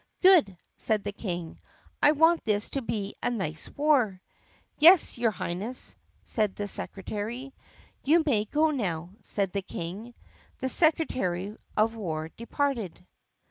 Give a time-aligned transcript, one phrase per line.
[0.23, 1.59] "Good!" said the King.
[2.01, 4.19] "I want this to be a nice war."
[4.79, 7.53] "Yes, your Highness," said the secretary.
[8.03, 10.15] "You may now go," said the King.
[10.57, 13.05] The secretary of war departed.